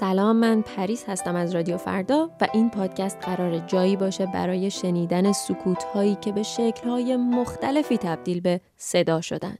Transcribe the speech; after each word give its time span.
سلام 0.00 0.36
من 0.36 0.62
پریس 0.62 1.04
هستم 1.08 1.36
از 1.36 1.54
رادیو 1.54 1.76
فردا 1.76 2.30
و 2.40 2.48
این 2.52 2.70
پادکست 2.70 3.18
قرار 3.22 3.58
جایی 3.58 3.96
باشه 3.96 4.26
برای 4.26 4.70
شنیدن 4.70 5.32
سکوت 5.32 5.84
هایی 5.84 6.14
که 6.14 6.32
به 6.32 6.42
شکل 6.42 6.88
های 6.88 7.16
مختلفی 7.16 7.98
تبدیل 7.98 8.40
به 8.40 8.60
صدا 8.76 9.20
شدن. 9.20 9.56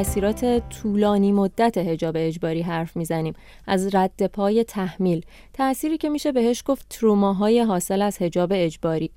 تاثیرات 0.00 0.68
طولانی 0.68 1.32
مدت 1.32 1.78
هجاب 1.78 2.14
اجباری 2.18 2.62
حرف 2.62 2.96
می‌زنیم 2.96 3.34
از 3.66 3.94
رد 3.94 4.26
پای 4.26 4.64
تحمیل 4.64 5.24
تأثیری 5.52 5.98
که 5.98 6.08
میشه 6.08 6.32
بهش 6.32 6.62
گفت 6.66 6.86
تروماهای 6.88 7.60
حاصل 7.60 8.02
از 8.02 8.22
هجاب 8.22 8.50
اجباری 8.54 9.10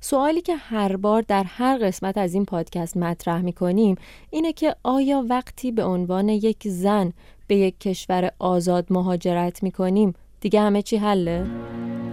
سوالی 0.00 0.40
که 0.40 0.56
هر 0.56 0.96
بار 0.96 1.24
در 1.28 1.44
هر 1.44 1.78
قسمت 1.78 2.18
از 2.18 2.34
این 2.34 2.44
پادکست 2.44 2.96
مطرح 2.96 3.40
می‌کنیم 3.40 3.96
اینه 4.30 4.52
که 4.52 4.76
آیا 4.82 5.24
وقتی 5.28 5.72
به 5.72 5.84
عنوان 5.84 6.28
یک 6.28 6.68
زن 6.68 7.12
به 7.46 7.56
یک 7.56 7.80
کشور 7.80 8.30
آزاد 8.38 8.86
مهاجرت 8.90 9.62
می‌کنیم 9.62 10.14
دیگه 10.40 10.60
همه 10.60 10.82
چی 10.82 10.96
حله؟ 10.96 11.46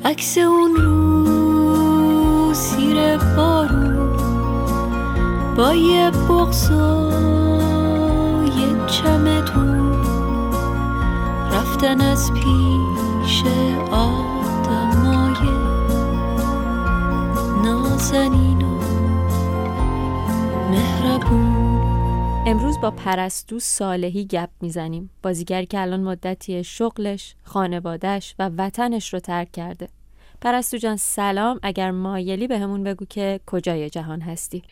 عکس 0.05 0.37
اون 0.37 0.75
رو 0.75 2.53
سیر 2.53 3.17
بارو 3.17 4.17
با 5.57 5.73
یه 5.73 6.11
چمدون 8.87 10.03
رفتن 11.51 12.01
از 12.01 12.31
پیش 12.33 13.43
آدمای 13.91 15.49
نازنین 17.63 18.61
و 18.61 18.79
مهربون. 20.69 21.57
امروز 22.47 22.81
با 22.81 22.91
پرستو 22.91 23.59
صالحی 23.59 24.25
گپ 24.25 24.49
می‌زنیم. 24.61 25.09
بازیگر 25.23 25.63
که 25.63 25.81
الان 25.81 25.99
مدتی 26.03 26.63
شغلش، 26.63 27.35
خانوادهش 27.43 28.35
و 28.39 28.49
وطنش 28.57 29.13
رو 29.13 29.19
ترک 29.19 29.51
کرده. 29.51 29.89
پرستو 30.41 30.77
جان 30.77 30.97
سلام. 30.97 31.59
اگر 31.63 31.91
مایلی 31.91 32.47
به 32.47 32.59
همون 32.59 32.83
بگو 32.83 33.05
که 33.05 33.39
کجای 33.45 33.89
جهان 33.89 34.21
هستی؟ 34.21 34.63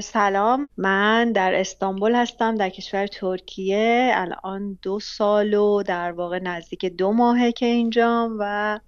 سلام. 0.00 0.68
من 0.76 1.32
در 1.32 1.54
استانبول 1.54 2.14
هستم 2.14 2.54
در 2.54 2.68
کشور 2.68 3.06
ترکیه. 3.06 4.12
الان 4.14 4.78
دو 4.82 5.00
سال 5.00 5.54
و 5.54 5.82
در 5.82 6.12
واقع 6.12 6.38
نزدیک 6.38 6.84
دو 6.86 7.12
ماهه 7.12 7.52
که 7.52 7.66
اینجام 7.66 8.36
و 8.40 8.78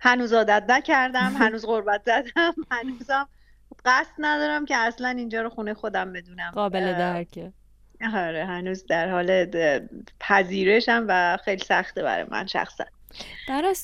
هنوز 0.00 0.32
عادت 0.32 0.64
نکردم 0.68 1.34
هنوز 1.40 1.66
غربت 1.66 2.02
زدم 2.06 2.54
هنوزم 2.70 3.28
قصد 3.84 4.12
ندارم 4.18 4.64
که 4.64 4.76
اصلا 4.76 5.08
اینجا 5.08 5.42
رو 5.42 5.48
خونه 5.48 5.74
خودم 5.74 6.12
بدونم. 6.12 6.50
قابل 6.54 6.92
درکه. 6.92 7.52
آره 8.14 8.44
هنوز 8.44 8.86
در 8.86 9.10
حال 9.10 9.46
پذیرشم 10.20 11.04
و 11.08 11.38
خیلی 11.44 11.64
سخته 11.64 12.02
برای 12.02 12.26
من 12.30 12.46
شخصا. 12.46 12.84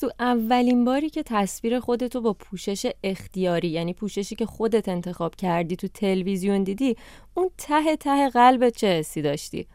تو 0.00 0.10
اولین 0.20 0.84
باری 0.84 1.10
که 1.10 1.22
تصویر 1.22 1.80
خودتو 1.80 2.20
با 2.20 2.32
پوشش 2.32 2.90
اختیاری 3.04 3.68
یعنی 3.68 3.94
پوششی 3.94 4.36
که 4.36 4.46
خودت 4.46 4.88
انتخاب 4.88 5.36
کردی 5.36 5.76
تو 5.76 5.88
تلویزیون 5.88 6.62
دیدی 6.64 6.96
اون 7.34 7.50
ته 7.58 7.96
ته 7.96 8.28
قلبت 8.30 8.76
چه 8.76 8.86
حسی 8.86 9.22
داشتی؟ 9.22 9.66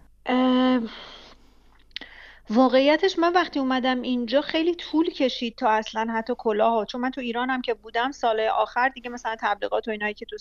واقعیتش 2.50 3.20
من 3.20 3.33
وقتی 3.33 3.60
اومدم 3.60 4.02
اینجا 4.02 4.42
خیلی 4.42 4.76
طول 4.76 5.10
کشید 5.10 5.56
تا 5.56 5.70
اصلا 5.70 6.08
حتی 6.14 6.33
کلاه 6.38 6.86
چون 6.86 7.02
من 7.02 7.11
تو 7.11 7.22
ایران 7.22 7.50
هم 7.50 7.61
که 7.61 7.73
بودم 7.73 8.11
سال 8.11 8.39
آخر 8.39 8.89
دیگه 8.89 9.10
مثلا 9.10 9.36
تبلیغات 9.42 9.88
و 9.88 9.92
اینایی 9.92 10.14
که 10.14 10.26
تو 10.26 10.38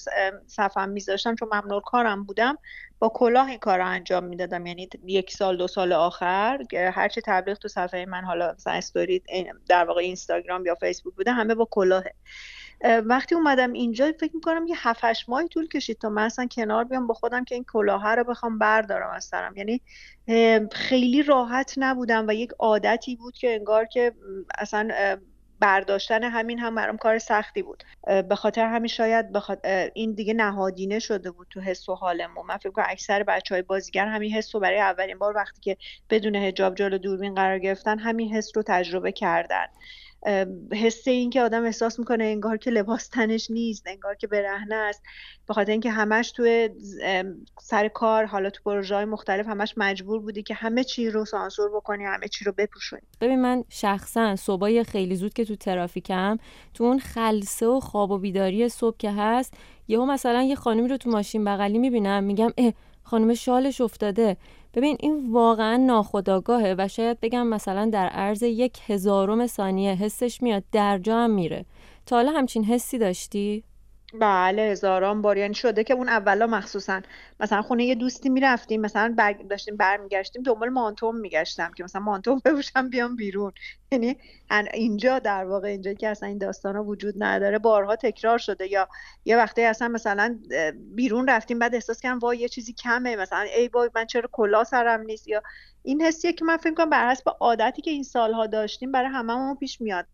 صفم 0.47 0.89
میذاشتم 0.89 1.35
چون 1.35 1.49
ممنوع 1.53 1.83
کارم 1.83 2.25
بودم 2.25 2.59
با 2.99 3.09
کلاه 3.15 3.49
این 3.49 3.59
کار 3.59 3.79
رو 3.79 3.87
انجام 3.87 4.25
می‌دادم. 4.25 4.67
یعنی 4.67 4.89
یک 5.07 5.31
سال 5.31 5.57
دو 5.57 5.67
سال 5.67 5.93
آخر 5.93 6.59
هرچی 6.73 7.21
تبلیغ 7.25 7.59
تو 7.59 7.69
صفحه 7.69 8.07
من 8.07 8.25
حالا 8.25 8.53
مثلا 8.53 8.73
استوری 8.73 9.23
در 9.69 9.85
واقع 9.85 10.01
اینستاگرام 10.01 10.67
یا 10.67 10.75
فیسبوک 10.75 11.15
بوده 11.15 11.33
همه 11.33 11.55
با 11.55 11.69
کلاهه. 11.71 12.15
وقتی 13.05 13.35
اومدم 13.35 13.73
اینجا 13.73 14.13
فکر 14.21 14.35
می‌کنم 14.35 14.67
یه 14.67 14.77
هفتش 14.79 15.29
ماهی 15.29 15.49
طول 15.49 15.69
کشید 15.69 15.99
تا 15.99 16.09
من 16.09 16.23
اصلا 16.23 16.47
کنار 16.47 16.85
بیام 16.85 17.07
با 17.07 17.15
خودم 17.15 17.45
که 17.45 17.55
این 17.55 17.65
کلاه 17.73 18.15
رو 18.15 18.25
بخوام 18.25 18.59
بردارم 18.59 19.11
از 19.11 19.25
سرم. 19.25 19.57
یعنی 19.57 19.81
خیلی 20.73 21.23
راحت 21.23 21.75
نبودم 21.77 22.29
و 22.29 22.33
یک 22.33 22.51
عادتی 22.59 23.17
بود 23.17 23.35
که 23.35 23.55
انگار 23.55 23.85
که 23.85 24.13
اصلا 24.59 24.89
برداشتن 25.61 26.25
همین 26.25 26.59
هم 26.59 26.75
برام 26.75 26.97
کار 26.97 27.19
سختی 27.19 27.63
بود. 27.63 27.85
به 28.29 28.35
خاطر 28.35 28.67
همین 28.67 28.89
شاید 28.89 29.33
بخاطر 29.33 29.91
این 29.95 30.13
دیگه 30.13 30.35
نهادینه 30.35 30.99
شده 30.99 31.31
بود 31.31 31.47
تو 31.51 31.61
حس 31.61 31.89
و 31.89 31.95
حالمون. 31.95 32.47
من 32.47 32.57
فکر 32.57 32.71
کنم 32.71 32.85
اکثر 32.89 33.23
بچه 33.23 33.55
های 33.55 33.63
بازیگر 33.63 34.07
همین 34.07 34.33
حس 34.33 34.55
رو 34.55 34.61
برای 34.61 34.81
اولین 34.81 35.19
بار 35.19 35.37
وقتی 35.37 35.61
که 35.61 35.77
بدون 36.11 36.35
هجاب 36.35 36.75
جلو 36.75 36.99
دوربین 36.99 37.35
قرار 37.35 37.59
گرفتن 37.59 37.99
همین 37.99 38.35
حس 38.35 38.51
رو 38.55 38.63
تجربه 38.67 39.13
کردن. 39.13 39.67
حس 40.73 41.09
این 41.09 41.31
که 41.31 41.43
آدم 41.43 41.65
احساس 41.65 41.99
می‌کنه 41.99 42.25
انگار 42.25 42.57
که 42.57 42.71
لباس 42.71 43.09
تنش 43.09 43.51
نیست 43.51 43.87
انگار 43.87 44.15
که 44.15 44.27
برهنه 44.27 44.75
است. 44.75 45.03
به 45.49 45.55
خاطر 45.55 45.73
اینکه 45.73 45.91
همش 45.91 46.33
توی 46.33 46.71
سر 47.61 47.89
کار 47.89 48.25
حالا 48.25 48.51
تو 48.51 48.63
پروژه 48.65 48.95
های 48.95 49.05
مختلف 49.05 49.47
همش 49.47 49.75
مجبور 49.77 50.21
بودی 50.21 50.43
که 50.43 50.55
همه 50.55 50.85
چی 50.85 51.11
رو 51.11 51.25
سانسور 51.25 51.71
بکنی 51.77 52.05
همه 52.05 52.29
چی 52.29 52.45
رو 52.45 52.53
بپوشونی. 52.59 53.03
ببین 53.21 53.43
من 53.43 53.65
شخصا 53.69 54.37
صبحای 54.37 54.85
خیلی 54.85 55.17
زود 55.17 55.33
که 55.33 55.45
تو 55.45 55.57
ترافیکم 55.57 56.39
تو 56.75 56.85
اون 56.85 56.99
خلصه 56.99 57.67
و 57.67 57.81
خواب 57.81 58.11
و 58.11 58.19
بیداری 58.19 58.69
صبح 58.69 58.97
که 58.97 59.11
هست 59.11 59.55
یهو 59.89 60.07
مثلا 60.07 60.43
یه 60.43 60.55
خانمی 60.55 60.89
رو 60.89 60.97
تو 60.97 61.11
ماشین 61.11 61.45
بغلی 61.45 61.79
می‌بینم 61.79 62.25
میگم 62.25 62.51
اه 62.59 62.73
خانم 63.03 63.35
شالش 63.35 63.81
افتاده. 63.81 64.37
ببین 64.75 64.97
این 65.01 65.33
واقعا 65.33 65.77
ناخداگاهه 65.77 66.75
و 66.79 66.89
شاید 66.89 67.21
بگم 67.21 67.47
مثلا 67.47 67.91
در 67.93 68.07
عرض 68.07 68.43
یک 68.43 68.79
هزارم 68.87 69.47
ثانیه 69.47 69.95
حسش 69.95 70.43
میاد 70.43 70.65
در 70.73 70.99
جا 70.99 71.19
هم 71.19 71.31
میره 71.31 71.65
تا 72.07 72.17
حالا 72.17 72.33
همچین 72.33 72.65
حسی 72.65 72.99
داشتی؟ 72.99 73.65
بله 74.21 74.63
هزاران 74.63 75.23
بار 75.23 75.37
یعنی 75.37 75.55
شده 75.55 75.85
که 75.85 75.95
اون 75.95 76.09
اولا 76.09 76.47
مخصوصا. 76.47 77.01
مثلا 77.41 77.63
خونه 77.63 77.85
یه 77.85 77.95
دوستی 77.95 78.29
می‌رفتیم 78.29 78.81
مثلا 78.81 79.15
بر... 79.19 79.33
داشتیم 79.33 79.77
برمیگشتیم 79.77 80.43
دنبال 80.43 80.69
مانتوم 80.69 81.17
میگشتم 81.17 81.73
که 81.77 81.85
مثلا 81.85 82.03
مانتوم 82.03 82.41
بپوشم 82.45 82.89
بیام 82.89 83.17
بیرون. 83.17 83.53
یعنی 83.93 84.17
اینجا 84.75 85.19
در 85.19 85.45
واقع 85.45 85.69
اینجا 85.69 85.93
که 85.93 86.09
اصلا 86.09 86.29
این 86.29 86.39
داستان 86.39 86.77
وجود 86.77 87.15
نداره 87.19 87.59
بارها 87.59 87.97
تکرار 87.97 88.39
شده. 88.39 88.73
یا 88.73 88.89
یه 89.25 89.37
وقتی 89.37 89.63
اصلا 89.63 89.89
مثلا 89.89 90.39
بیرون 90.95 91.29
رفتیم 91.29 91.59
بعد 91.59 91.75
احساس 91.75 92.01
کردم 92.01 92.19
وای 92.19 92.39
یه 92.39 92.49
چیزی 92.49 92.73
کمه. 92.73 93.17
مثلا 93.17 93.47
ای 93.57 93.69
وای 93.69 93.91
من 93.95 94.07
چرا 94.07 94.29
کلا 94.33 94.65
سرم 94.65 95.01
نیست؟ 95.01 95.29
یا 95.29 95.43
این 95.83 96.03
حسیه 96.03 96.33
که 96.33 96.45
من 96.45 96.57
فکر 96.57 96.75
کنم 96.75 96.91
بر 96.91 97.11
حسب 97.11 97.31
عادتی 97.41 97.83
که 97.83 97.91
این 97.91 98.03
سالها 98.03 98.47
داشتیم 98.47 98.93
برای 98.93 99.09
هممون 99.09 99.57
پیش 99.57 99.81
میاد. 99.81 100.07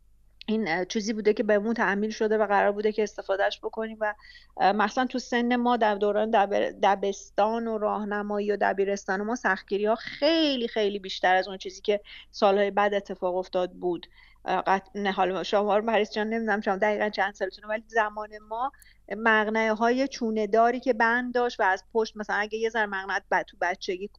این 0.46 0.84
چیزی 0.84 1.12
بوده 1.12 1.32
که 1.32 1.42
بهمون 1.42 1.74
تحمیل 1.74 2.10
شده 2.10 2.38
و 2.38 2.46
قرار 2.46 2.72
بوده 2.72 2.92
که 2.92 3.02
استفادهش 3.02 3.58
بکنیم 3.62 3.96
و 4.00 4.14
مثلا 4.60 5.06
تو 5.06 5.18
سن 5.18 5.56
ما 5.56 5.76
در 5.76 5.94
دوران 5.94 6.30
دبستان 6.82 7.66
و 7.66 7.78
راهنمایی 7.78 8.52
و 8.52 8.56
دبیرستان 8.60 9.22
ما 9.22 9.36
سختگیری 9.36 9.86
ها 9.86 9.94
خیلی 9.94 10.68
خیلی 10.68 10.98
بیشتر 10.98 11.34
از 11.34 11.48
اون 11.48 11.58
چیزی 11.58 11.80
که 11.80 12.00
سالهای 12.30 12.70
بعد 12.70 12.94
اتفاق 12.94 13.36
افتاد 13.36 13.72
بود. 13.72 14.06
نه 14.94 15.12
حالا 15.12 15.42
شما 15.42 15.80
مریض 15.80 16.10
جان 16.10 16.28
نمی‌دونم 16.28 16.60
شما 16.60 16.76
دقیقا 16.76 17.08
چند 17.08 17.34
سالتونه 17.34 17.68
ولی 17.68 17.84
زمان 17.86 18.28
ما 18.48 18.72
مغنه 19.16 19.74
های 19.74 20.08
چونه 20.08 20.46
داری 20.46 20.80
که 20.80 20.92
بند 20.92 21.34
داشت 21.34 21.60
و 21.60 21.62
از 21.62 21.84
پشت 21.92 22.16
مثلا 22.16 22.36
اگه 22.36 22.58
یه 22.58 22.70
ذره 22.70 22.86
مغنت 22.86 23.22
تو 23.46 23.56
بچگی 23.60 24.10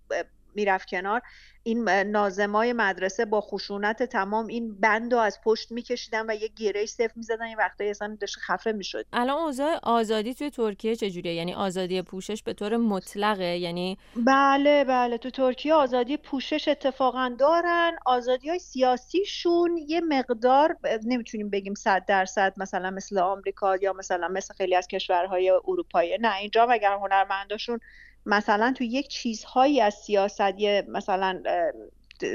می‌رفت 0.55 0.87
کنار. 0.89 1.21
این 1.63 1.89
نازمای 1.89 2.73
مدرسه 2.73 3.25
با 3.25 3.41
خشونت 3.41 4.03
تمام 4.03 4.47
این 4.47 4.79
بند 4.79 5.13
رو 5.13 5.19
از 5.19 5.39
پشت 5.43 5.71
میکشیدن 5.71 6.29
و 6.29 6.33
یه 6.33 6.47
گیره 6.47 6.85
صفر 6.85 7.11
می‌زدن. 7.15 7.41
این 7.41 7.57
وقتا 7.57 7.83
اصلا 7.83 8.17
داشت 8.21 8.37
خفه 8.39 8.71
می‌شد. 8.71 9.05
الان 9.13 9.37
اوضاع 9.37 9.79
آزادی 9.83 10.33
توی 10.33 10.49
ترکیه 10.49 10.95
چجوریه؟ 10.95 11.33
یعنی 11.33 11.53
آزادی 11.53 12.01
پوشش 12.01 12.43
به 12.43 12.53
طور 12.53 12.77
مطلقه؟ 12.77 13.57
یعنی 13.57 13.97
بله 14.15 14.83
بله. 14.83 15.17
تو 15.17 15.29
ترکیه 15.29 15.73
آزادی 15.73 16.17
پوشش 16.17 16.67
اتفاقا 16.67 17.35
دارن. 17.39 17.91
آزادی 18.05 18.49
های 18.49 18.59
سیاسیشون 18.59 19.77
یه 19.87 20.01
مقدار 20.01 20.77
نمی‌تونیم 21.05 21.49
بگیم 21.49 21.73
صد 21.73 22.05
درصد 22.07 22.53
مثلا 22.57 22.89
مثل 22.89 23.19
آمریکا 23.19 23.75
یا 23.75 23.93
مثلا 23.93 24.27
مثل 24.27 24.53
خیلی 24.53 24.75
از 24.75 24.87
کشورهای 24.87 25.49
اروپایی. 25.49 26.17
نه 26.21 26.35
اینجا 26.35 26.63
اگر 26.63 26.93
هنرمنداشون 26.93 27.79
مثلا 28.25 28.73
تو 28.77 28.83
یک 28.83 29.07
چیزهایی 29.07 29.81
از 29.81 29.93
سیاست 29.93 30.41
مثلا 30.87 31.43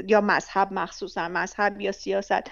یا 0.07 0.21
مذهب 0.21 0.73
مخصوصا 0.73 1.27
مذهب 1.27 1.81
یا 1.81 1.91
سیاست 1.91 2.43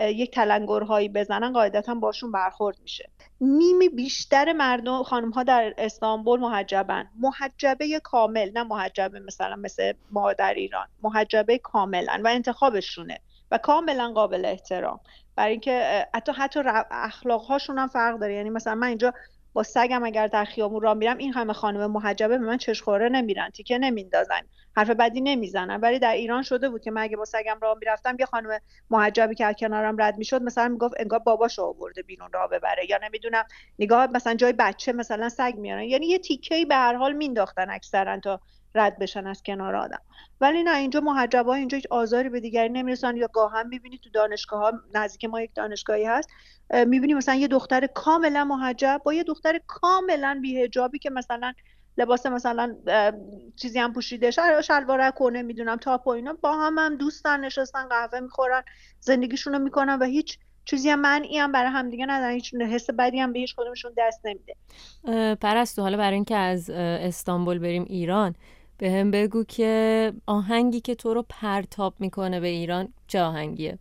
یک 0.00 0.34
تلنگرهایی 0.34 1.08
بزنن 1.08 1.52
قاعدتا 1.52 1.94
باشون 1.94 2.32
برخورد 2.32 2.76
میشه. 2.82 3.10
نیمی 3.40 3.88
بیشتر 3.88 4.52
مردم 4.52 5.02
خانم 5.02 5.30
ها 5.30 5.42
در 5.42 5.74
استانبول 5.78 6.40
محجبن. 6.40 7.08
محجبه 7.20 8.00
کامل 8.00 8.50
نه 8.54 8.62
محجبه 8.62 9.20
مثلا 9.20 9.56
مثل 9.56 9.92
ما 10.10 10.32
در 10.32 10.54
ایران. 10.54 10.86
محجبه 11.02 11.58
کاملا 11.58 12.20
و 12.24 12.28
انتخابشونه 12.28 13.18
و 13.50 13.58
کاملا 13.58 14.12
قابل 14.12 14.44
احترام. 14.44 15.00
برای 15.36 15.50
اینکه 15.50 16.06
حتی 16.14 16.32
حتی 16.32 16.60
اخلاق 16.90 17.42
هاشون 17.42 17.78
هم 17.78 17.88
فرق 17.88 18.18
داره. 18.18 18.34
یعنی 18.34 18.50
مثلا 18.50 18.74
من 18.74 18.86
اینجا 18.86 19.14
با 19.52 19.62
سگم 19.62 20.04
اگر 20.04 20.26
در 20.26 20.44
خیابون 20.44 20.80
راه 20.80 20.94
میرم 20.94 21.18
این 21.18 21.32
همه 21.32 21.52
خانم 21.52 21.90
محجبه 21.90 22.38
به 22.38 22.44
من 22.44 22.58
چشخوره 22.58 23.08
نمیرن 23.08 23.50
تیکه 23.50 23.78
نمیندازن 23.78 24.40
حرف 24.76 24.90
بدی 24.90 25.20
نمی‌زنن. 25.20 25.80
ولی 25.80 25.98
در 25.98 26.12
ایران 26.12 26.42
شده 26.42 26.68
بود 26.68 26.82
که 26.82 26.90
من 26.90 27.02
اگه 27.02 27.16
با 27.16 27.24
سگم 27.24 27.58
راه 27.62 27.78
می‌رفتم 27.80 28.16
یه 28.20 28.26
خانم 28.26 28.58
محجبی 28.90 29.34
که 29.34 29.46
از 29.46 29.54
کنارم 29.58 30.02
رد 30.02 30.18
می‌شد 30.18 30.42
مثلا 30.42 30.68
می‌گفت 30.68 30.94
انگار 30.98 31.18
باباشو 31.18 31.62
آورده 31.62 32.02
بیرون 32.02 32.28
راه 32.32 32.48
ببره. 32.48 32.90
یا 32.90 32.98
نمی‌دونم 33.02 33.44
نگاه 33.78 34.06
مثلا 34.06 34.34
جای 34.34 34.52
بچه 34.52 34.92
مثلا 34.92 35.28
سگ 35.28 35.54
میارن 35.56 35.82
یعنی 35.82 36.06
یه 36.06 36.18
تیکه 36.18 36.64
به 36.64 36.74
هر 36.74 36.94
حال 36.94 37.12
مینداختن 37.12 37.70
اکثرا 37.70 38.20
تا 38.20 38.40
رد 38.74 38.98
بشن 38.98 39.26
از 39.26 39.42
کنار 39.42 39.76
آدم. 39.76 40.00
ولی 40.40 40.62
نه 40.62 40.76
اینجا 40.76 41.00
محجبا 41.00 41.54
اینجا 41.54 41.76
هیچ 41.76 41.86
آزاری 41.90 42.28
به 42.28 42.40
دیگری 42.40 42.68
نمی‌رسن 42.68 43.16
یا 43.16 43.28
گاهم 43.32 43.68
می‌بینی 43.68 43.98
تو 43.98 44.10
دانشگاه 44.10 44.60
ها 44.60 44.72
نزدیک 44.94 45.24
ما 45.24 45.40
یک 45.40 45.50
دانشگاهی 45.54 46.04
هست 46.04 46.28
می‌بینی 46.70 47.14
مثلا 47.14 47.34
یه 47.34 47.48
دختر 47.48 47.86
کاملا 47.86 48.44
محجب 48.44 49.00
با 49.04 49.14
یه 49.14 49.24
دختر 49.24 49.60
کاملا 49.66 50.38
بیهجابی 50.42 50.98
که 50.98 51.10
مثلا 51.10 51.52
لباس 51.98 52.26
مثلا 52.26 52.76
چیزی 53.56 53.78
هم 53.78 53.92
پوشیده 53.92 54.30
شلوار 54.62 55.10
کنه 55.10 55.42
می‌دونم 55.42 55.76
تاپ 55.76 56.06
و 56.06 56.10
اینا 56.10 56.36
با 56.40 56.52
هم 56.52 56.78
هم 56.78 56.96
دوستن 56.96 57.40
نشستن 57.40 57.88
قهوه 57.88 58.20
می‌خورن 58.20 58.62
زندگیشون 59.00 59.52
رو 59.52 59.58
می‌کنن 59.58 59.98
و 59.98 60.04
هیچ 60.04 60.38
چیزی 60.64 60.90
هم 60.90 61.00
منعی 61.00 61.38
هم 61.38 61.52
برای 61.52 61.70
همدیگه 61.70 62.06
ندارن 62.06 62.32
هیچ 62.32 62.54
حس 62.54 62.90
بدی 62.90 63.18
هم 63.18 63.32
به 63.32 63.38
هیچ 63.38 63.54
کدومشون 63.56 63.92
دست 63.98 64.20
نمیده. 64.24 64.56
پرستو 65.34 65.82
حالا 65.82 65.96
برای 65.96 66.14
اینکه 66.14 66.36
از 66.36 66.70
استانبول 66.70 67.58
بریم 67.58 67.84
ایران 67.88 68.34
به 68.82 68.90
هم 68.90 69.10
بگو 69.10 69.44
که 69.44 70.12
آهنگی 70.26 70.80
که 70.80 70.94
تو 70.94 71.14
رو 71.14 71.26
پرتاب 71.28 71.94
می‌کنه 71.98 72.40
به 72.40 72.48
ایران 72.48 72.88
چه 73.06 73.20
آهنگیه؟ 73.20 73.78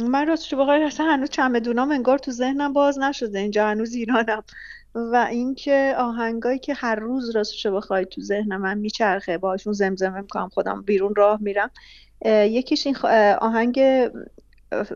من 0.00 0.26
راستش 0.26 0.54
بخوای 0.54 0.84
اصلا 0.84 1.06
هنوز 1.06 1.30
چمدونام 1.30 1.90
انگار 1.90 2.18
تو 2.18 2.30
ذهنم 2.30 2.72
باز 2.72 2.98
نشده 2.98 3.38
اینجا 3.38 3.66
هنوز 3.66 3.94
ایرانم. 3.94 4.42
و 4.94 5.26
اینکه 5.30 5.94
آهنگایی 5.98 6.58
که 6.58 6.74
هر 6.74 6.94
روز 6.94 7.36
راستش 7.36 7.66
بخوای 7.66 8.04
تو 8.04 8.20
ذهن 8.20 8.56
من 8.56 8.78
میچرخه 8.78 9.38
باشون 9.38 9.72
زمزمه 9.72 10.20
می‌کنم 10.20 10.48
خودم 10.48 10.82
بیرون 10.82 11.14
راه 11.14 11.38
میرم. 11.42 11.70
یکیش 12.26 12.86
این 12.86 12.96
آهنگ 13.40 13.80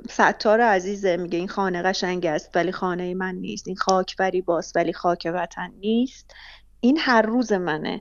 ستار 0.08 0.60
عزیزه 0.60 1.16
میگه 1.16 1.38
این 1.38 1.48
خانه 1.48 1.82
قشنگ 1.82 2.26
است 2.26 2.50
ولی 2.54 2.72
خانه 2.72 3.14
من 3.14 3.34
نیست. 3.34 3.68
این 3.68 3.76
خاک 3.76 4.16
بری 4.16 4.40
باست 4.40 4.76
ولی 4.76 4.92
خاک 4.92 5.30
وطن 5.34 5.72
نیست. 5.80 6.34
این 6.80 6.98
هر 6.98 7.22
روز 7.22 7.52
منه. 7.52 8.00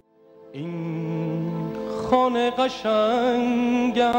این 0.56 1.52
خانه 2.10 2.52
قشنگ 2.52 4.00
است 4.00 4.16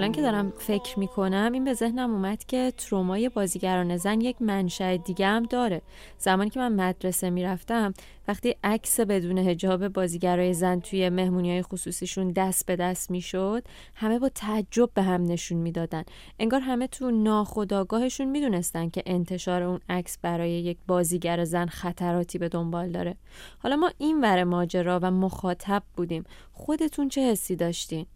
الان 0.00 0.12
که 0.12 0.22
دارم 0.22 0.52
فکر 0.58 0.98
می‌کنم 0.98 1.50
این 1.52 1.64
به 1.64 1.74
ذهنم 1.74 2.10
اومد 2.10 2.44
که 2.44 2.72
ترومای 2.76 3.28
بازیگران 3.28 3.96
زن 3.96 4.20
یک 4.20 4.42
منشأ 4.42 4.96
دیگه 4.96 5.26
هم 5.26 5.42
داره. 5.42 5.82
زمانی 6.18 6.50
که 6.50 6.60
من 6.60 6.72
مدرسه 6.72 7.30
می‌رفتم 7.30 7.94
وقتی 8.28 8.56
عکس 8.64 9.00
بدون 9.00 9.38
هجاب 9.38 9.88
بازیگرای 9.88 10.54
زن 10.54 10.80
توی 10.80 11.08
مهمونی 11.08 11.50
های 11.50 11.62
خصوصیشون 11.62 12.32
دست 12.32 12.66
به 12.66 12.76
دست 12.76 13.10
می‌شد 13.10 13.64
همه 13.94 14.18
با 14.18 14.28
تعجب 14.28 14.90
به 14.94 15.02
هم 15.02 15.22
نشون 15.22 15.58
می‌دادن. 15.58 16.04
انگار 16.38 16.60
همه 16.60 16.86
تو 16.86 17.10
ناخداگاهشون 17.10 18.28
می‌دونستن 18.28 18.88
که 18.88 19.02
انتشار 19.06 19.62
اون 19.62 19.80
عکس 19.88 20.18
برای 20.22 20.50
یک 20.50 20.78
بازیگر 20.86 21.44
زن 21.44 21.66
خطراتی 21.66 22.38
به 22.38 22.48
دنبال 22.48 22.90
داره. 22.90 23.16
حالا 23.58 23.76
ما 23.76 23.90
این 23.98 24.20
ور 24.20 24.44
ماجرا 24.44 25.00
و 25.02 25.10
مخاطب 25.10 25.82
بودیم. 25.96 26.24
خودتون 26.52 27.08
چه 27.08 27.30
حسی 27.30 27.56
داشتین؟ 27.56 28.06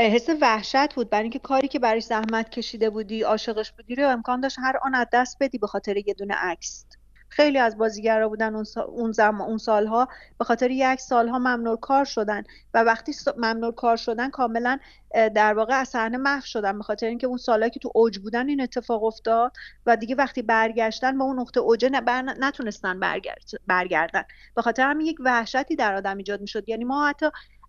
حس 0.00 0.28
وحشت 0.40 0.94
بود. 0.94 1.10
برای 1.10 1.22
اینکه 1.22 1.38
کاری 1.38 1.68
که 1.68 1.78
برای 1.78 2.00
زحمت 2.00 2.50
کشیده 2.50 2.90
بودی 2.90 3.22
عاشقش 3.22 3.72
بودی 3.72 3.94
رو 3.94 4.08
امکان 4.08 4.40
داشت 4.40 4.58
هر 4.58 4.78
آن 4.82 4.94
از 4.94 5.06
دست 5.12 5.36
بدی 5.40 5.58
به 5.58 5.66
خاطر 5.66 5.96
یه 5.96 6.14
دونه 6.14 6.34
عکس. 6.34 6.86
خیلی 7.28 7.58
از 7.58 7.78
بازیگرا 7.78 8.28
بودن 8.28 8.54
اون, 8.54 8.64
اون, 8.88 9.12
زمان 9.12 9.48
اون 9.48 9.58
سالها 9.58 10.08
به 10.38 10.44
خاطر 10.44 10.70
یک 10.70 11.00
سالها 11.00 11.38
ممنوع 11.38 11.76
کار 11.80 12.04
شدن 12.04 12.42
و 12.74 12.82
وقتی 12.82 13.12
ممنوع 13.36 13.74
کار 13.74 13.96
شدن 13.96 14.30
کاملا 14.30 14.78
در 15.34 15.54
واقع 15.54 15.74
از 15.74 15.88
صحنه 15.88 16.16
محو 16.16 16.40
شدن 16.44 16.78
به 16.78 16.84
خاطر 16.84 17.06
اینکه 17.06 17.26
اون 17.26 17.38
سالهایی 17.38 17.70
که 17.70 17.80
تو 17.80 17.90
اوج 17.94 18.18
بودن 18.18 18.48
این 18.48 18.60
اتفاق 18.60 19.04
افتاد 19.04 19.52
و 19.86 19.96
دیگه 19.96 20.14
وقتی 20.14 20.42
برگشتن 20.42 21.18
به 21.18 21.24
اون 21.24 21.40
نقطه 21.40 21.60
اوجه 21.60 21.88
نتونستن 22.40 23.00
برگردن. 23.66 24.22
به 24.56 24.62
خاطر 24.62 24.90
همین 24.90 25.06
یک 25.06 25.16
وحشتی 25.20 25.76
در 25.76 25.94
آدم 25.94 26.16
ایجاد 26.16 26.40
می‌شد. 26.40 26.68
یعنی 26.68 26.84
ما 26.84 27.08
حتی 27.08 27.26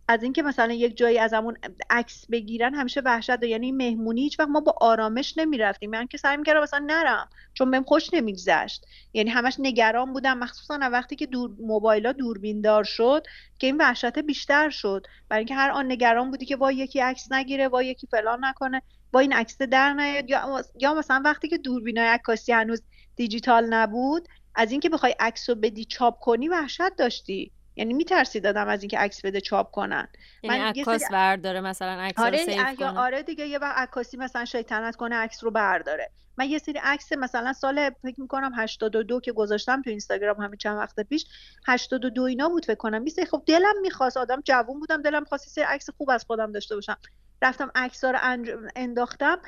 از 0.10 0.24
اینکه 0.24 0.44
مثلا 0.44 0.74
یک 0.74 0.98
جایی 0.98 1.20
از 1.20 1.34
همون 1.34 1.58
عکس 1.90 2.26
بگیرن 2.32 2.74
همیشه 2.74 3.02
وحشت 3.06 3.44
یعنی 3.44 3.72
مهمونی 3.72 4.22
هیچ 4.22 4.40
وقت 4.40 4.50
ما 4.50 4.60
با 4.60 4.76
آرامش 4.82 5.38
نمی‌رفتیم. 5.38 5.90
من 5.90 6.08
که 6.08 6.18
سعی 6.18 6.38
می‌کردم 6.38 6.62
مثلا 6.62 6.86
نرم 6.88 7.30
چون 7.54 7.72
بهم 7.72 7.84
خوش 7.84 8.14
نمیگذشت. 8.14 8.86
یعنی 9.14 9.30
همش 9.30 9.56
نگران 9.60 10.14
بودم. 10.14 10.38
مخصوصا 10.38 10.80
وقتی 10.92 11.16
که 11.16 11.26
دور 11.26 11.52
موبایلا 11.60 12.12
دوربین 12.12 12.62
دار 12.62 12.84
شد 12.84 13.24
که 13.60 13.68
این 13.68 13.78
وحشت 13.78 14.20
بیشتر 14.20 14.70
شد. 14.70 15.08
برای 15.30 15.40
اینکه 15.40 15.56
هر 15.56 15.70
آن 15.70 15.92
نگران 15.92 16.32
بودی 16.32 16.46
که 16.46 16.56
وای 16.56 16.76
یکی 16.76 17.00
عکس 17.00 17.32
نگیره 17.32 17.68
وای 17.68 17.88
یکی 17.88 18.08
فلان 18.08 18.46
نکنه 18.46 18.82
وای 19.14 19.24
این 19.24 19.34
عکس 19.34 19.62
در 19.62 19.94
نیاد. 19.94 20.30
یا 20.30 20.62
یا 20.80 20.94
مثلا 20.94 21.22
وقتی 21.26 21.48
که 21.48 21.58
دوربینای 21.58 22.08
عکاسی 22.08 22.52
هنوز 22.52 22.82
دیجیتال 23.16 23.74
نبود 23.74 24.28
از 24.56 24.72
اینکه 24.72 24.90
بخوای 24.90 25.16
عکس 25.20 25.50
رو 25.50 25.56
بدی 25.56 25.86
چاپ 25.86 26.20
کنی 26.20 26.48
وحشت 26.48 26.96
داشتی. 26.98 27.52
یعنی 27.78 27.94
میترسید 27.94 28.44
دادم 28.44 28.68
از 28.68 28.82
اینکه 28.82 28.98
عکس 28.98 29.26
بده 29.26 29.42
چاپ 29.42 29.72
کنن. 29.72 30.08
یعنی 30.44 30.82
عکاس 30.82 31.02
سری... 31.02 31.14
برداره 31.14 31.62
مثلا 31.62 32.02
عکس 32.02 32.20
آره 32.20 32.76
کنه. 32.76 33.00
آره 33.00 33.24
دیگه 33.24 33.48
یه 33.48 33.60
وقت 33.60 33.78
عکاسی 33.78 34.18
مثلا 34.18 34.46
شیطنت 34.46 34.96
کنه 34.96 35.16
عکس 35.16 35.44
رو 35.44 35.52
برداره. 35.52 36.12
من 36.38 36.50
یه 36.50 36.58
سری 36.58 36.80
عکس 36.84 37.14
مثلا 37.14 37.54
سال 37.54 37.90
فکر 37.90 38.22
می‌کنم 38.22 38.52
82 38.56 39.20
که 39.20 39.32
گذاشتم 39.32 39.82
تو 39.82 39.90
اینستاگرام 39.90 40.42
همین 40.42 40.58
چند 40.58 40.78
وقت 40.78 41.00
پیش 41.00 41.26
82 41.68 42.24
اینا 42.24 42.50
بود 42.50 42.66
فکر 42.66 42.76
کنم. 42.76 43.02
میسه 43.02 43.26
خب 43.26 43.44
دلم 43.46 43.82
می‌خواست 43.82 44.18
آدم 44.18 44.42
جوون 44.46 44.80
بودم 44.80 45.02
دلم 45.02 45.26
خواست 45.26 45.58
یه 45.58 45.66
عکس 45.66 45.90
خوب 45.90 46.10
از 46.10 46.26
خودم 46.28 46.52
داشته 46.52 46.76
باشم. 46.76 46.98
رفتم 47.42 47.72
عکس 47.76 48.04
رو 48.04 48.20
انداختم. 48.76 49.40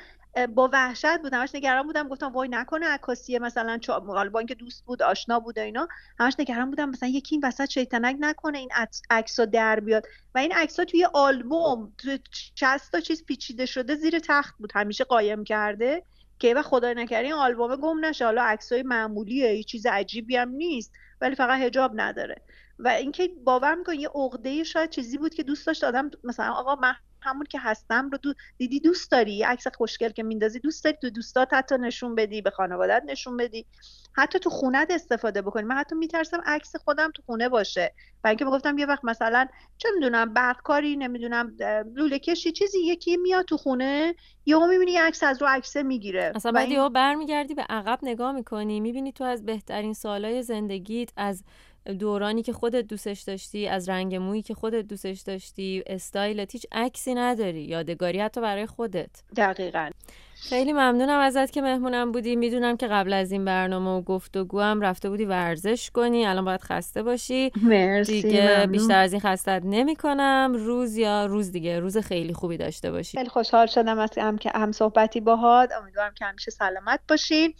با 0.54 0.70
وحشت 0.72 1.18
بودم 1.22 1.40
همش 1.40 1.54
نگران 1.54 1.86
بودم 1.86 2.08
گفتم 2.08 2.32
وای 2.32 2.48
نکنه 2.48 2.86
عکاسی 2.86 3.38
مثلا 3.38 3.78
چا... 3.78 4.00
با 4.00 4.38
اینکه 4.38 4.54
دوست 4.54 4.84
بود 4.84 5.02
آشنا 5.02 5.40
بود 5.40 5.58
و 5.58 5.60
اینا 5.60 5.88
همش 6.18 6.34
نگران 6.38 6.70
بودم 6.70 6.88
مثلا 6.88 7.08
یکی 7.08 7.34
این 7.34 7.44
وسط 7.44 7.70
شیطنک 7.70 8.16
نکنه 8.20 8.58
این 8.58 8.70
عکس 9.10 9.40
در 9.40 9.80
بیاد. 9.80 10.06
و 10.34 10.38
این 10.38 10.52
عکس 10.52 10.74
توی 10.74 11.04
آلبوم 11.12 11.92
تو 11.98 12.18
60 12.54 12.92
تا 12.92 13.00
چیز 13.00 13.24
پیچیده 13.24 13.66
شده 13.66 13.94
زیر 13.94 14.18
تخت 14.18 14.54
بود 14.58 14.72
همیشه 14.74 15.04
قایم 15.04 15.44
کرده. 15.44 16.02
که 16.38 16.54
و 16.54 16.62
خدای 16.62 16.94
نکرده 16.94 17.24
این 17.24 17.32
آلبوم 17.32 17.76
گم 17.76 18.04
نشه. 18.04 18.24
حالا 18.24 18.42
عکسای 18.42 18.82
معمولیه 18.82 19.50
هیچ 19.50 19.66
چیز 19.66 19.86
عجیبی 19.86 20.36
هم 20.36 20.48
نیست 20.48 20.92
ولی 21.20 21.34
فقط 21.34 21.60
هجاب 21.60 21.92
نداره. 21.94 22.42
و 22.78 22.88
اینکه 22.88 23.30
باور 23.44 23.74
می‌کنه 23.74 23.96
یه 23.96 24.08
عقده 24.14 24.64
شاید 24.64 24.90
چیزی 24.90 25.18
بود 25.18 25.34
که 25.34 25.42
دوست 25.42 25.66
داشت 25.66 25.84
آدم 25.84 26.10
مثلا 26.24 26.52
آقا 26.52 26.74
من 26.74 26.94
همون 27.22 27.46
که 27.50 27.58
هستم 27.60 28.10
رو 28.10 28.18
دو 28.18 28.34
دیدی 28.58 28.80
دوست 28.80 29.10
داری؟ 29.10 29.42
عکس 29.42 29.66
خوشگل 29.76 30.08
که 30.08 30.22
میندازی 30.22 30.58
دوست 30.58 30.84
داری؟ 30.84 30.96
تو 31.02 31.10
دوستات 31.10 31.54
حتی 31.54 31.74
نشون 31.78 32.14
بدی 32.14 32.42
به 32.42 32.50
خانوادت 32.50 33.02
نشون 33.06 33.36
بدی؟ 33.36 33.66
حتی 34.12 34.38
تو 34.38 34.50
خونت 34.50 34.90
استفاده 34.90 35.42
بکنی. 35.42 35.62
من 35.62 35.74
حتی 35.74 35.94
میترسم 35.94 36.40
عکس 36.46 36.76
خودم 36.76 37.10
تو 37.14 37.22
خونه 37.26 37.48
باشه. 37.48 37.94
و 38.24 38.28
اینکه 38.28 38.44
می‌گفتم 38.44 38.78
یه 38.78 38.86
وقت 38.86 39.04
مثلا 39.04 39.46
چه 39.78 39.88
می‌دونم 39.94 40.34
برقکاری 40.34 40.96
نمی‌دونم 40.96 41.56
لوله 41.94 42.18
کشی 42.18 42.52
چیزی 42.52 42.78
یکی 42.78 43.16
میاد 43.16 43.44
تو 43.44 43.56
خونه 43.56 44.14
یهو 44.46 44.66
می‌بینی 44.66 44.92
یه 44.92 45.02
عکس 45.02 45.22
از 45.22 45.42
رو 45.42 45.48
عکسه 45.48 45.82
می‌گیره. 45.82 46.32
اصلا 46.34 46.52
بعد 46.52 46.68
یهو 46.68 46.88
برمیگردی 46.88 47.54
به 47.54 47.62
عقب 47.62 47.98
نگاه 48.02 48.32
می‌کنی 48.32 48.80
می‌بینی 48.80 49.12
تو 49.12 49.24
از 49.24 49.46
بهترین 49.46 49.94
سالهای 49.94 50.42
زندگیت 50.42 51.10
از 51.16 51.44
دورانی 51.92 52.42
که 52.42 52.52
خودت 52.52 52.86
دوستش 52.86 53.20
داشتی 53.20 53.68
از 53.68 53.88
رنگ 53.88 54.14
مویی 54.14 54.42
که 54.42 54.54
خودت 54.54 54.82
دوستش 54.86 55.20
داشتی 55.20 55.82
استایلت 55.86 56.52
هیچ 56.52 56.66
عکسی 56.72 57.14
نداری 57.14 57.62
یادگاری 57.62 58.20
حتی 58.20 58.40
برای 58.40 58.66
خودت. 58.66 59.10
دقیقا. 59.36 59.90
خیلی 60.34 60.72
ممنونم 60.72 61.20
ازت 61.20 61.50
که 61.50 61.62
مهمونم 61.62 62.12
بودی. 62.12 62.36
می‌دونم 62.36 62.76
که 62.76 62.86
قبل 62.86 63.12
از 63.12 63.32
این 63.32 63.44
برنامه 63.44 63.90
و 63.90 64.02
گفتگو 64.02 64.60
هم 64.60 64.80
رفته 64.80 65.10
بودی 65.10 65.24
ورزش 65.24 65.90
کنی. 65.90 66.26
الان 66.26 66.44
باید 66.44 66.60
خسته 66.60 67.02
باشی. 67.02 67.52
مرسی 67.62 68.22
دیگه 68.22 68.50
ممنون. 68.50 68.66
بیشتر 68.66 68.98
از 68.98 69.12
این 69.12 69.20
خستت 69.20 69.62
نمی 69.64 69.96
کنم 69.96 70.52
روز 70.56 70.96
یا 70.96 71.26
روز 71.26 71.52
دیگه 71.52 71.80
روز 71.80 71.98
خیلی 71.98 72.34
خوبی 72.34 72.56
داشته 72.56 72.90
باشی. 72.90 73.18
خیلی 73.18 73.30
خوشحال 73.30 73.66
شدم 73.66 73.98
از 73.98 74.10
هم 74.18 74.38
که 74.38 74.50
هم 74.54 74.72
صحبتی 74.72 75.20
باهات. 75.20 75.70
امیدوارم 75.72 76.14
که 76.14 76.24
همیشه 76.24 76.50
سلامت 76.50 77.00
باشی. 77.08 77.54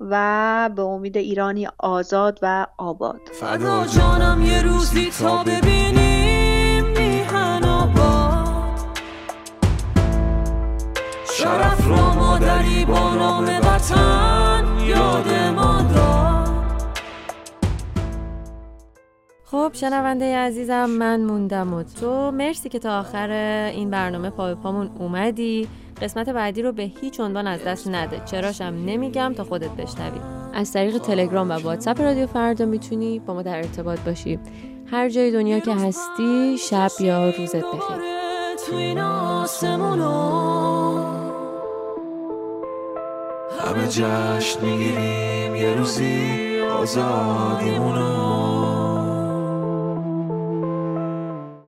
و 0.00 0.70
به 0.76 0.82
امید 0.82 1.16
ایرانی 1.16 1.68
آزاد 1.78 2.38
و 2.42 2.66
آباد. 2.78 3.20
فدا 3.32 3.86
جانم 3.86 4.44
یه 4.44 4.62
روزی 4.62 5.10
تا 5.10 5.44
ببینیم 5.44 6.84
میهن 6.84 7.64
آباد. 7.64 8.98
شرف 11.24 11.88
را 11.88 12.14
مادری 12.14 12.84
با 12.84 13.14
نام 13.14 13.44
وطن 13.44 14.64
یاد 14.86 15.28
ما 15.56 15.82
داد. 15.94 16.46
خب 19.44 19.70
شنونده 19.72 20.36
عزیزم 20.36 20.90
من 20.90 21.20
موندم 21.20 21.74
و 21.74 21.82
تو. 21.82 22.30
مرسی 22.30 22.68
که 22.68 22.78
تا 22.78 23.00
آخر 23.00 23.30
این 23.74 23.90
برنامه 23.90 24.30
پا 24.30 24.46
به 24.46 24.54
پامون 24.54 24.90
اومدی. 24.98 25.68
قسمت 26.02 26.28
بعدی 26.28 26.62
رو 26.62 26.72
به 26.72 26.82
هیچ 26.82 27.20
عنوان 27.20 27.46
از 27.46 27.64
دست 27.64 27.88
نده. 27.88 28.22
چراشم 28.24 28.64
نمیگم 28.64 29.32
تا 29.36 29.44
خودت 29.44 29.70
بشنوی. 29.70 30.20
از 30.54 30.72
طریق 30.72 30.98
تلگرام 30.98 31.50
و 31.50 31.52
واتساپ 31.52 32.00
رادیو 32.00 32.26
فردا 32.26 32.64
می‌تونی 32.64 33.18
با 33.18 33.34
ما 33.34 33.42
در 33.42 33.56
ارتباط 33.56 34.00
باشی. 34.00 34.38
هر 34.90 35.08
جای 35.08 35.30
دنیا 35.30 35.58
که 35.58 35.74
هستی 35.74 36.58
شب 36.58 36.90
یا 37.00 37.30
روزت 37.30 37.56
بخیر. 37.56 37.96
تو 38.66 38.76
این 38.76 38.98
آسمونا 38.98 40.16
همه 43.60 43.88
جشن 43.88 44.64
می‌گیریم 44.64 45.56
یه 45.56 45.74
روزی 45.74 46.60
آزادیمونو 46.60 48.65